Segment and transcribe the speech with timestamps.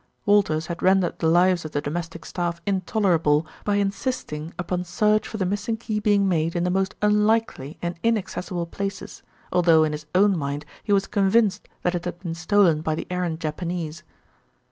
[0.25, 5.37] Walters had rendered the lives of the domestic staff intolerable by insisting upon search for
[5.37, 9.21] the missing key being made in the most unlikely and inaccessible places,
[9.53, 13.05] although in his own mind he was convinced that it had been stolen by the
[13.11, 14.01] errant Japanese.